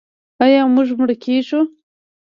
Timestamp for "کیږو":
1.23-1.61